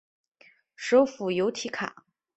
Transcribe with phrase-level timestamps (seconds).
[0.75, 2.03] 首府由提卡。